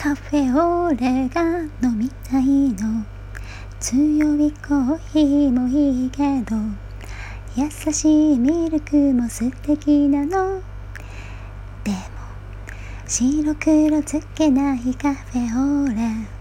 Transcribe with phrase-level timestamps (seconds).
[0.00, 1.42] カフェオレが
[1.82, 2.44] 飲みたい
[2.80, 3.04] の。
[3.80, 6.56] 強いコーヒーもいいけど
[7.56, 10.62] 優しいミルクも素敵なの。
[11.82, 11.98] でも
[13.08, 16.37] 白黒つけないカフェオレ。